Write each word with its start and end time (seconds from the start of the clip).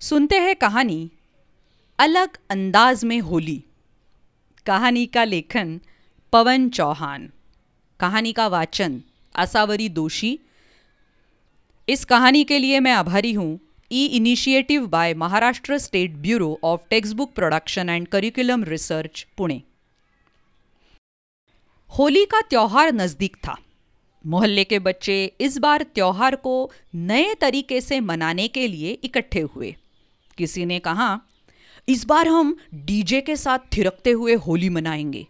सुनते 0.00 0.36
हैं 0.36 0.56
कहानी, 0.56 1.10
अलग 1.98 2.36
अंदाज 2.50 3.04
में 3.04 3.20
होली। 3.20 3.64
कहानी 4.66 5.06
का 5.06 5.24
लेखन 5.24 5.80
पवन 6.32 6.68
चौहान। 6.68 7.30
कहानी 8.00 8.32
का 8.32 8.46
वाचन 8.48 9.02
आसावरी 9.34 9.88
दोषी। 9.88 10.38
इस 11.88 12.04
कहानी 12.04 12.44
के 12.44 12.58
लिए 12.58 12.80
मैं 12.80 12.92
आभारी 12.92 13.32
हूँ। 13.32 13.58
E 13.92 14.04
initiative 14.06 14.86
by 14.86 15.14
Maharashtra 15.14 15.78
state 15.78 16.14
bureau 16.16 16.60
of 16.64 16.80
text 16.90 17.16
book 17.16 17.34
production 17.34 17.88
and 17.88 18.08
curriculum 18.08 18.64
research, 18.64 19.26
Pune. 19.36 19.62
Holi 21.98 22.24
का 22.24 22.40
त्यौहार 22.40 22.92
नज़दीक 22.92 23.36
था। 23.36 23.56
मोहल्ले 24.26 24.64
के 24.64 24.78
बच्चे 24.78 25.32
इस 25.40 25.58
बार 25.58 25.82
त्यौहार 25.82 26.36
को 26.36 26.70
नए 26.94 27.34
तरीके 27.34 27.80
से 27.80 28.00
मनाने 28.00 28.48
के 28.48 28.68
लिए 28.68 28.92
इकट्ठे 28.92 29.40
हुए। 29.40 29.76
किसी 30.38 30.64
ने 30.66 30.78
कहा, 30.78 31.20
इस 31.88 32.04
बार 32.06 32.28
हम 32.28 32.56
डीजे 32.74 33.20
के 33.20 33.36
साथ 33.36 33.58
थिरकते 33.76 34.10
हुए 34.10 34.34
होली 34.34 34.68
मनाएँगे। 34.68 35.26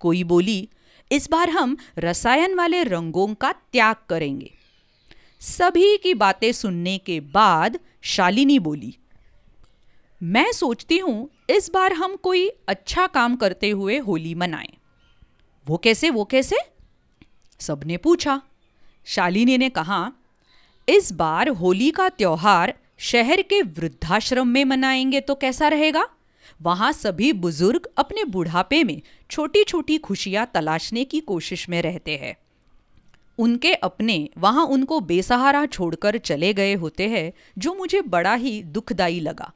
कोई 0.00 0.24
बोली, 0.24 0.68
इस 1.12 1.28
बार 1.30 1.50
हम 1.50 1.76
रसायन 1.98 2.54
वाले 2.54 2.82
रंगों 2.82 3.34
का 3.34 3.52
त्याग 3.52 3.96
करेंगे। 4.08 4.50
सभी 5.40 5.96
की 5.96 6.14
बातें 6.14 6.52
सुनने 6.52 6.98
के 6.98 7.20
बाद 7.20 7.78
शालिनी 8.02 8.58
बोली, 8.58 8.96
मैं 10.22 10.52
सोचती 10.52 10.98
हूँ 10.98 11.28
इस 11.50 11.70
बार 11.74 11.92
हम 11.92 12.16
कोई 12.16 12.46
अच्छा 12.68 13.06
काम 13.06 13.36
करते 13.36 13.70
हुए 13.70 13.98
होली 13.98 14.34
मनाएँ। 14.34 14.72
वो 15.66 15.76
कैसे 15.76 16.10
वो 16.10 16.24
कैसे? 16.24 16.56
सबने 17.60 17.96
पूछा। 17.96 18.40
शालिनी 19.04 19.58
ने 19.58 19.68
कहा, 19.68 20.12
इस 20.88 21.12
बार 21.12 21.48
होली 21.48 21.90
का 21.90 22.08
त्योहार 22.08 22.74
शहर 22.98 23.42
के 23.42 23.62
वृद्धाश्रम 23.62 24.48
में 24.48 24.64
मनाएँगे 24.64 25.20
तो 25.20 25.34
कैसा 25.34 25.68
रहेगा? 25.68 26.08
वहाँ 26.62 26.92
सभी 26.92 27.32
बुज़ुर्ग 27.32 27.88
अपने 27.96 28.24
बुढ़ापे 28.24 28.84
में 28.84 29.02
छोटी 29.30 29.64
छोटी 29.64 29.98
खुशियाँ 29.98 30.50
तलाशने 30.54 31.04
की 31.04 31.20
कोशिश 31.20 31.68
में 31.68 31.82
रहते 31.82 32.16
हैं। 32.16 32.36
उनके 33.38 33.74
अपने, 33.74 34.28
वहाँ 34.38 34.66
उनको 34.66 35.00
बेसहारा 35.00 35.66
छोड़कर 35.66 36.18
चले 36.18 36.54
गए 36.54 36.74
होते 36.74 37.08
हैं, 37.08 37.32
जो 37.58 37.74
मुझे 37.74 38.02
बड़ा 38.02 38.34
ही 38.34 38.62
दुखदाई 38.62 39.20
लगा। 39.20 39.52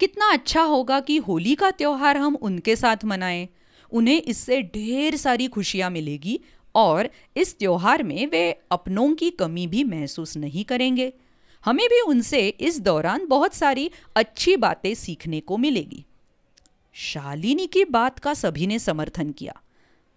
कितना 0.00 0.32
अच्छा 0.32 0.62
होगा 0.62 1.00
कि 1.00 1.16
होली 1.16 1.54
का 1.54 1.70
त्योहार 1.70 2.16
हम 2.16 2.36
उनके 2.36 2.76
साथ 2.76 2.96
मनाएँ। 3.04 3.48
उन्हें 3.92 4.22
इससे 4.22 4.62
ढेर 4.62 5.16
सारी 5.16 5.48
खुशियाँ 5.48 5.90
मिलेगी 5.90 6.40
और 6.74 7.08
इस 7.36 7.58
त्योहार 7.58 8.02
में 8.02 8.26
वे 8.26 8.60
अपनों 8.70 9.14
की 9.14 9.30
कमी 9.30 9.66
भी 9.66 9.84
महसूस 9.84 10.36
नहीं 10.36 10.64
करेंगे। 10.64 11.12
हमें 11.64 11.88
भी 11.88 12.00
उनसे 12.00 12.48
इस 12.48 12.80
दौरान 12.80 13.26
बहुत 13.26 13.54
सारी 13.54 13.90
अच्छी 14.16 14.56
बातें 14.56 14.94
सीखने 14.94 15.40
को 15.40 15.56
मिलेगी। 15.56 16.04
शालिनी 16.92 17.66
की 17.66 17.84
बात 17.84 18.18
का 18.18 18.34
सभी 18.34 18.66
ने 18.66 18.78
समर्थन 18.78 19.30
किया। 19.30 19.60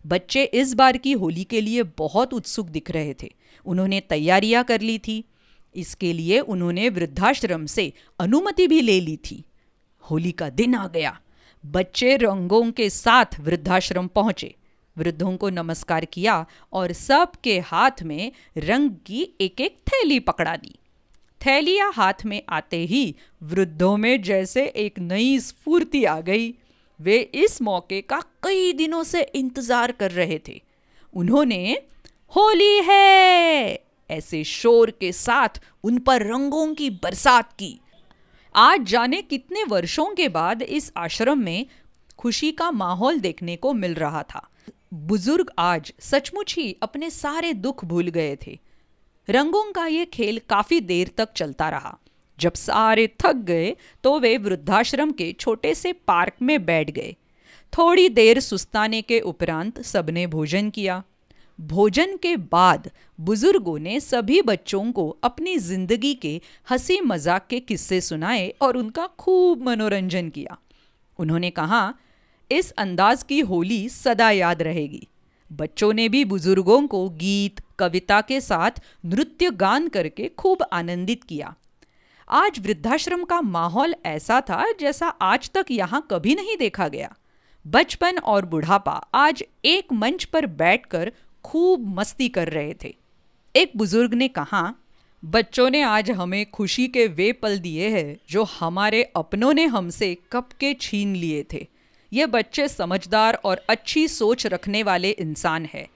बच्चे 0.07 0.43
इस 0.43 0.73
बार 0.73 0.97
की 0.97 1.11
होली 1.11 1.43
के 1.43 1.61
लिए 1.61 1.83
बहुत 1.83 2.33
उत्सुक 2.33 2.67
दिख 2.67 2.91
रहे 2.91 3.13
थे। 3.13 3.33
उन्होंने 3.65 3.99
तैयारियाँ 3.99 4.63
कर 4.63 4.81
ली 4.81 4.99
थी। 4.99 5.23
इसके 5.75 6.13
लिए 6.13 6.39
उन्होंने 6.39 6.89
वृद्धाश्रम 6.89 7.65
से 7.65 7.93
अनुमति 8.19 8.67
भी 8.67 8.81
ले 8.81 8.99
ली 8.99 9.17
थी। 9.17 9.43
होली 9.99 10.31
का 10.31 10.49
दिन 10.49 10.75
आ 10.75 10.87
गया। 10.87 11.19
बच्चे 11.65 12.17
रंगों 12.17 12.71
के 12.71 12.89
साथ 12.89 13.25
वृद्धाश्रम 13.39 14.07
पहुँचे। 14.07 14.55
वृद्धों 14.97 15.37
को 15.37 15.49
नमस्कार 15.49 16.05
किया 16.05 16.45
और 16.73 16.93
सबके 16.93 17.59
हाथ 17.59 18.03
में 18.03 18.31
रंग 18.57 18.91
की 18.91 19.33
एक 19.41 19.61
एक 19.61 19.77
थैली 19.87 20.19
पकड़ा 20.19 20.55
दी। 20.55 20.75
थैलियाँ 21.45 21.91
हाथ 21.93 22.13
में 22.25 22.41
आते 22.49 22.77
ही 22.77 23.15
वृद्धों 23.43 23.97
में 23.97 24.21
जैसे 24.21 24.65
एक 24.65 24.99
नई 24.99 25.39
स्फूर्ति 25.39 26.05
आ 26.05 26.21
गई। 26.21 26.53
वे 26.99 27.17
इस 27.17 27.61
मौके 27.61 28.01
का 28.01 28.19
कई 28.43 28.73
दिनों 28.73 29.03
से 29.03 29.21
इंतज़ार 29.21 29.91
कर 29.91 30.11
रहे 30.11 30.39
थे। 30.47 30.61
उन्होंने, 31.13 31.77
होली 32.35 32.81
है! 32.83 33.79
ऐसे 34.09 34.43
शोर 34.43 34.91
के 34.91 35.11
साथ 35.11 35.49
उन 35.83 35.97
पर 35.97 36.21
रंगों 36.21 36.73
की 36.73 36.89
बरसात 36.89 37.53
की। 37.53 37.79
आज 38.55 38.81
जाने 38.81 39.21
कितने 39.21 39.63
वर्षों 39.63 40.05
के 40.05 40.29
बाद 40.29 40.61
इस 40.61 40.91
आश्रम 40.97 41.39
में 41.39 41.65
खुशी 42.17 42.51
का 42.51 42.71
माहौल 42.71 43.19
देखने 43.19 43.55
को 43.55 43.73
मिल 43.73 43.93
रहा 43.93 44.23
था। 44.23 44.49
बुज़ुर्ग 44.93 45.51
आज 45.59 45.93
सचमुच 45.99 46.55
ही 46.55 46.75
अपने 46.81 47.09
सारे 47.09 47.53
दुख 47.53 47.85
भूल 47.85 48.07
गए 48.07 48.37
थे। 48.47 48.59
रंगों 49.27 49.71
का 49.71 49.85
ये 49.87 50.05
खेल 50.05 50.39
काफ़ी 50.49 50.79
देर 50.81 51.11
तक 51.17 51.33
चलता 51.33 51.69
रहा। 51.69 51.97
जब 52.39 52.53
सारे 52.53 53.07
थक 53.21 53.35
गए 53.45 53.75
तो 54.03 54.19
वे 54.19 54.37
वृद्धाश्रम 54.37 55.11
के 55.11 55.31
छोटे 55.39 55.73
से 55.75 55.93
पार्क 55.93 56.33
में 56.41 56.65
बैठ 56.65 56.91
गए। 56.91 57.15
थोड़ी 57.73 58.07
देर 58.09 58.39
सुस्ताने 58.39 59.01
के 59.01 59.19
उपरांत 59.21 59.81
सबने 59.81 60.25
भोजन 60.27 60.69
किया। 60.69 61.01
भोजन 61.59 62.15
के 62.17 62.35
बाद 62.37 62.89
बुज़ुर्गों 63.19 63.77
ने 63.79 63.99
सभी 63.99 64.41
बच्चों 64.41 64.91
को 64.91 65.09
अपनी 65.23 65.57
ज़िंदगी 65.59 66.13
के 66.15 66.39
हँसी 66.69 66.99
मज़ाक 67.01 67.45
के 67.49 67.59
किस्से 67.59 68.01
सुनाए 68.01 68.47
और 68.61 68.77
उनका 68.77 69.07
खूब 69.19 69.63
मनोरंजन 69.63 70.29
किया। 70.29 70.57
उन्होंने 71.19 71.49
कहा, 71.49 71.93
इस 72.51 72.71
अंदाज 72.71 73.23
की 73.23 73.39
होली 73.41 73.87
सदा 73.89 74.29
याद 74.31 74.61
रहेगी। 74.61 75.07
बच्चों 75.53 75.91
ने 75.93 76.07
भी 76.09 76.23
बुज़ुर्गों 76.25 76.85
को 76.87 77.09
गीत, 77.09 77.59
कविता 77.79 78.19
के 78.21 78.39
साथ 78.41 78.79
नृत्य 79.05 79.49
गान 79.51 79.87
करके 79.87 80.27
खूब 80.37 80.63
आनंदित 80.73 81.23
किया। 81.23 81.53
आज 82.27 82.59
वृद्धाश्रम 82.59 83.23
का 83.23 83.41
माहौल 83.41 83.95
ऐसा 84.05 84.39
था 84.41 84.71
जैसा 84.71 85.07
आज 85.07 85.49
तक 85.51 85.65
यहाँ 85.71 86.07
कभी 86.11 86.35
नहीं 86.35 86.57
देखा 86.57 86.87
गया। 86.87 87.13
बचपन 87.65 88.17
और 88.17 88.45
बुढ़ापा 88.45 88.91
आज 89.13 89.43
एक 89.65 89.93
मंच 89.93 90.23
पर 90.23 90.45
बैठकर 90.45 91.11
खूब 91.43 91.85
मस्ती 91.99 92.29
कर 92.29 92.49
रहे 92.49 92.73
थे। 92.83 92.95
एक 93.55 93.71
बुज़ुर्ग 93.77 94.13
ने 94.13 94.27
कहा, 94.27 94.73
बच्चों 95.23 95.69
ने 95.69 95.81
आज 95.81 96.11
हमें 96.11 96.45
खुशी 96.51 96.87
के 96.87 97.07
वे 97.07 97.31
पल 97.33 97.59
दिए 97.59 97.89
हैं 97.89 98.17
जो 98.29 98.43
हमारे 98.43 99.03
अपनों 99.15 99.53
ने 99.53 99.65
हमसे 99.65 100.17
कब 100.31 100.49
के 100.59 100.73
छीन 100.73 101.15
लिए 101.15 101.45
थे। 101.53 101.67
ये 102.13 102.25
बच्चे 102.25 102.67
समझदार 102.67 103.39
और 103.45 103.61
अच्छी 103.69 104.07
सोच 104.07 104.45
रखने 104.45 104.83
वाले 104.83 105.09
इंसान 105.09 105.67
है। 105.73 105.87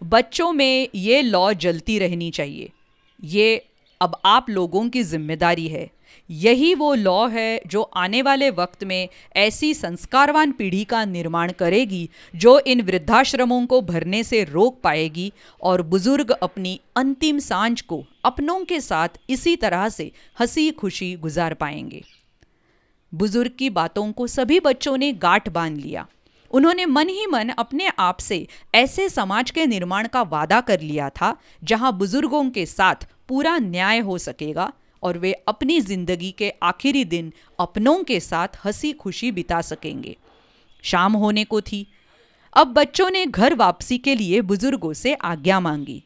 बच्चों 0.00 0.52
में 0.52 0.88
ये 0.94 1.22
लॉ 1.22 1.52
जलती 1.52 1.98
रहनी 1.98 2.30
चाहिए। 2.30 2.70
ये 3.20 3.64
अब 4.00 4.20
आप 4.24 4.50
लोगों 4.50 4.88
की 4.88 5.02
ज़िम्मेदारी 5.02 5.68
है। 5.68 5.88
यही 6.30 6.74
वो 6.74 6.94
लॉ 6.94 7.26
है 7.28 7.60
जो 7.66 7.82
आने 7.82 8.20
वाले 8.22 8.50
वक्त 8.50 8.84
में 8.84 9.08
ऐसी 9.36 9.72
संस्कारवान 9.74 10.52
पीढ़ी 10.52 10.84
का 10.84 11.04
निर्माण 11.04 11.52
करेगी, 11.52 12.08
जो 12.34 12.58
इन 12.58 12.80
वृद्धाश्रमों 12.80 13.64
को 13.66 13.80
भरने 13.82 14.22
से 14.24 14.42
रोक 14.44 14.80
पाएगी 14.82 15.32
और 15.62 15.82
बुज़ुर्ग 15.82 16.30
अपनी 16.32 16.80
अंतिम 16.96 17.38
साँझ 17.38 17.80
को 17.80 18.02
अपनों 18.24 18.64
के 18.64 18.80
साथ 18.80 19.18
इसी 19.30 19.56
तरह 19.56 19.88
से 19.88 20.10
हँसी 20.40 20.70
खुशी 20.70 21.14
गुजार 21.16 21.54
पाएँगे। 21.54 22.02
बुज़ुर्ग 23.14 23.50
की 23.58 23.70
बातों 23.70 24.12
को 24.12 24.26
सभी 24.26 24.60
बच्चों 24.60 24.96
ने 24.96 25.12
गांठ 25.12 25.48
बाँध 25.48 25.76
लिया। 25.76 26.06
उन्होंने 26.50 26.86
मन 26.86 27.08
ही 27.08 27.26
मन 27.26 27.48
अपने 27.48 27.90
आप 27.98 28.18
से 28.18 28.46
ऐसे 28.74 29.08
समाज 29.08 29.50
के 29.50 29.66
निर्माण 29.66 30.08
का 30.08 30.22
वादा 30.22 30.60
कर 30.60 30.80
लिया 30.80 31.10
था, 31.10 31.36
जहाँ 31.64 31.92
बुज़ुर्गों 31.98 32.50
के 32.50 32.66
साथ 32.66 33.06
पूरा 33.28 33.58
न्याय 33.58 33.98
हो 33.98 34.18
सकेगा 34.18 34.72
और 35.02 35.18
वे 35.18 35.32
अपनी 35.48 35.80
ज़िंदगी 35.80 36.30
के 36.30 36.52
आखिरी 36.62 37.04
दिन 37.04 37.32
अपनों 37.60 38.02
के 38.04 38.20
साथ 38.20 38.48
हँसी 38.64 38.92
खुशी 38.92 39.32
बिता 39.32 39.60
सकेंगे। 39.60 40.16
शाम 40.82 41.12
होने 41.12 41.44
को 41.44 41.60
थी। 41.60 41.86
अब 42.56 42.66
बच्चों 42.66 43.10
ने 43.10 43.26
घर 43.26 43.54
वापसी 43.54 43.98
के 43.98 44.14
लिए 44.14 44.40
बुज़ुर्गों 44.40 44.92
से 44.92 45.14
आज्ञा 45.14 45.60
मांगी। 45.60 46.02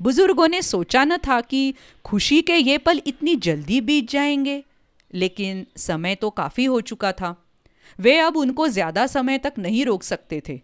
बुज़ुर्गों 0.00 0.48
ने 0.48 0.62
सोचा 0.62 1.04
न 1.04 1.16
था 1.16 1.40
कि 1.40 1.74
खुशी 2.04 2.42
के 2.42 2.56
ये 2.56 2.78
पल 2.78 3.02
इतनी 3.06 3.36
जल्दी 3.36 3.80
बीत 3.80 4.10
जाएँगे। 4.10 4.62
लेकिन 5.14 5.66
समय 5.76 6.14
तो 6.14 6.30
काफ़ी 6.30 6.64
हो 6.64 6.80
चुका 6.80 7.12
था। 7.12 7.34
वे 7.98 8.18
अब 8.18 8.36
उनको 8.36 8.68
ज़्यादा 8.68 9.06
समय 9.06 9.38
तक 9.38 9.54
नहीं 9.58 9.84
रोक 9.84 10.02
सकते 10.02 10.42
थे। 10.48 10.60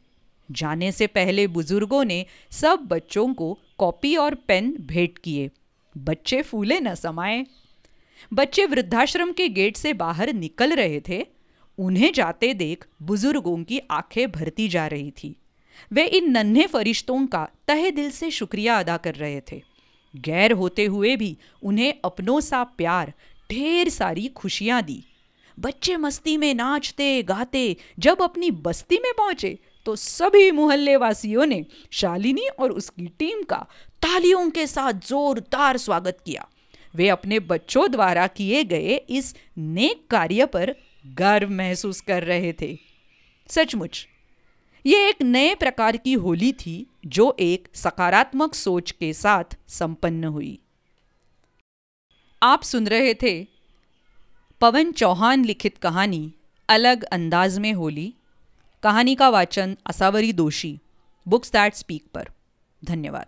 जाने 0.48 0.90
से 0.93 1.06
पहले 1.06 1.46
बुज़ुर्गों 1.46 2.04
ने 2.04 2.25
सब 2.52 2.87
बच्चों 2.88 3.32
को 3.34 3.58
कॉपी 3.78 4.14
और 4.16 4.34
पेन 4.48 4.76
भेंट 4.81 5.19
किए। 5.19 5.50
बच्चे 5.94 6.43
फूले 6.43 6.81
न 6.81 6.94
समाये। 6.94 7.44
बच्चे 8.32 8.66
वृद्धाश्रम 8.66 9.32
के 9.32 9.48
गेट 9.48 9.76
से 9.76 9.93
बाहर 9.94 10.32
निकल 10.32 10.72
रहे 10.72 11.00
थे। 11.08 11.25
उन्हें 11.78 12.12
जाते 12.12 12.52
देख 12.54 12.87
बुज़ुर्गों 13.02 13.62
की 13.64 13.81
आँखें 13.90 14.31
भरती 14.32 14.69
जा 14.69 14.87
रही 14.87 15.10
थी। 15.10 15.37
वे 15.90 16.04
इन 16.08 16.31
नन्हे 16.31 16.66
फरिश्तों 16.66 17.26
का 17.26 17.49
तहे 17.69 17.90
दिल 17.90 18.10
से 18.10 18.31
शुक्रिया 18.31 18.78
अदा 18.78 18.96
कर 18.96 19.14
रहे 19.14 19.40
थे। 19.52 19.62
गैर 20.14 20.52
होते 20.52 20.84
हुए 20.84 21.14
भी 21.16 21.37
उन्हें 21.62 21.92
अपनों 22.04 22.40
सा 22.40 22.62
प्यार 22.64 23.12
ढेर 23.50 23.88
सारी 23.88 24.28
खुशियाँ 24.28 24.82
दी। 24.82 25.02
बच्चे 25.58 25.96
मस्ती 25.96 26.37
में 26.37 26.54
नाचते, 26.54 27.22
गाते, 27.22 27.76
जब 27.98 28.22
अपनी 28.22 28.50
बस्ती 28.50 28.98
में 28.98 29.12
पहुँचे 29.19 29.58
तो 29.87 29.94
सभी 29.96 30.50
मोहल्ले 30.50 30.96
वासियों 30.96 31.46
ने 31.46 31.64
शालिनी 31.90 32.46
और 32.48 32.70
उसकी 32.70 33.06
टीम 33.19 33.43
का 33.43 33.66
तालियों 34.02 34.48
के 34.50 34.66
साथ 34.66 34.93
जोरदार 35.08 35.76
स्वागत 35.76 36.19
किया। 36.26 36.46
वे 36.94 37.08
अपने 37.08 37.38
बच्चों 37.40 37.90
द्वारा 37.90 38.26
किए 38.26 38.64
गए 38.64 38.96
इस 39.10 39.34
नेक 39.58 40.06
कार्य 40.10 40.46
पर 40.46 40.75
गर्व 41.06 41.50
महसूस 41.50 42.00
कर 42.00 42.25
रहे 42.25 42.52
थे। 42.52 42.76
सचमुच, 43.49 44.06
ये 44.84 45.08
एक 45.08 45.22
नए 45.22 45.54
प्रकार 45.54 45.96
की 45.96 46.12
होली 46.12 46.52
थी, 46.52 46.87
जो 47.06 47.37
एक 47.40 47.69
सकारात्मक 47.75 48.54
सोच 48.54 48.90
के 48.90 49.12
साथ 49.12 49.56
संपन्न 49.69 50.25
हुई। 50.25 50.58
आप 52.42 52.62
सुन 52.62 52.86
रहे 52.86 53.14
थे 53.14 53.46
पवन 54.60 54.92
चौहान 54.92 55.44
लिखित 55.44 55.78
कहानी, 55.78 56.32
अलग 56.68 57.02
अंदाज 57.02 57.58
में 57.58 57.72
होली। 57.72 58.14
कहानी 58.82 59.14
का 59.14 59.28
वाचन 59.28 59.76
असावरी 59.86 60.32
दोषी, 60.32 60.78
बुक्स 61.28 61.52
दैट 61.52 61.74
स्पीक 61.74 62.04
पर। 62.14 62.28
धन्यवाद। 62.84 63.26